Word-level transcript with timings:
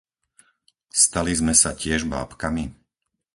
Stali 1.01 1.29
sme 1.41 1.53
sa 1.61 1.71
tiež 1.81 2.01
bábkami? 2.13 2.65